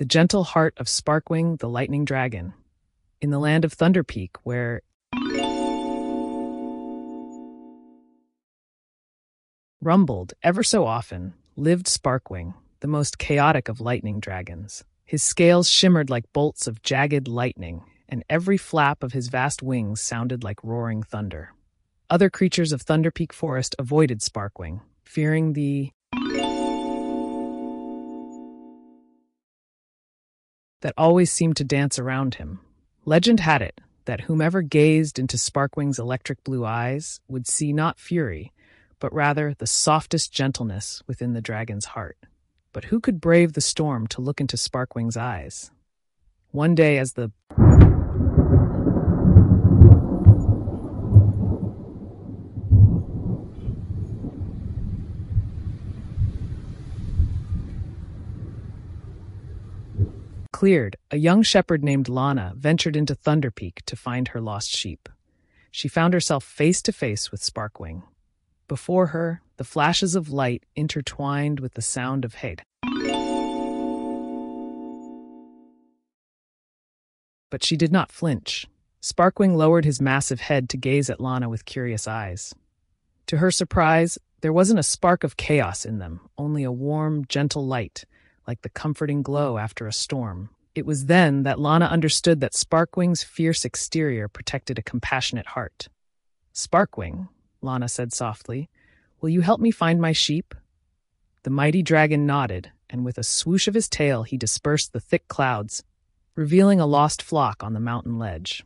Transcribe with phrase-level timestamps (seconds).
[0.00, 2.54] the gentle heart of Sparkwing the Lightning Dragon,
[3.20, 4.80] in the land of Thunderpeak, where
[9.82, 14.84] rumbled ever so often lived Sparkwing, the most chaotic of lightning dragons.
[15.04, 20.00] His scales shimmered like bolts of jagged lightning, and every flap of his vast wings
[20.00, 21.52] sounded like roaring thunder.
[22.08, 25.90] Other creatures of Thunderpeak Forest avoided Sparkwing, fearing the
[30.80, 32.60] that always seemed to dance around him.
[33.04, 38.52] Legend had it that whomever gazed into Sparkwing's electric blue eyes would see not fury,
[38.98, 42.18] but rather the softest gentleness within the dragon's heart.
[42.72, 45.70] But who could brave the storm to look into Sparkwing's eyes?
[46.50, 47.32] One day, as the
[60.60, 65.08] cleared, a young shepherd named Lana ventured into Thunderpeak to find her lost sheep.
[65.70, 68.02] She found herself face to face with Sparkwing.
[68.68, 72.60] Before her, the flashes of light intertwined with the sound of hate.
[77.48, 78.66] But she did not flinch.
[79.00, 82.54] Sparkwing lowered his massive head to gaze at Lana with curious eyes.
[83.28, 87.66] To her surprise, there wasn't a spark of chaos in them, only a warm, gentle
[87.66, 88.04] light,
[88.46, 90.50] like the comforting glow after a storm.
[90.74, 95.88] It was then that Lana understood that Sparkwing's fierce exterior protected a compassionate heart.
[96.54, 97.28] Sparkwing,
[97.60, 98.68] Lana said softly,
[99.20, 100.54] will you help me find my sheep?
[101.42, 105.26] The mighty dragon nodded, and with a swoosh of his tail he dispersed the thick
[105.28, 105.82] clouds,
[106.34, 108.64] revealing a lost flock on the mountain ledge.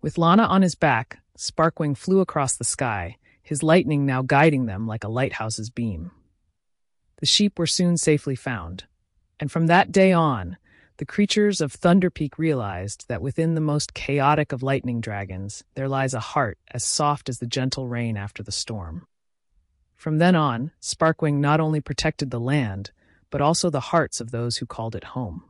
[0.00, 4.86] With Lana on his back, Sparkwing flew across the sky, his lightning now guiding them
[4.86, 6.10] like a lighthouse's beam.
[7.18, 8.84] The sheep were soon safely found,
[9.40, 10.56] and from that day on,
[10.98, 16.12] the creatures of Thunderpeak realized that within the most chaotic of lightning dragons, there lies
[16.12, 19.06] a heart as soft as the gentle rain after the storm.
[19.94, 22.90] From then on, Sparkwing not only protected the land,
[23.30, 25.44] but also the hearts of those who called it home,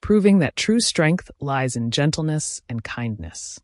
[0.00, 3.60] proving that true strength lies in gentleness and kindness.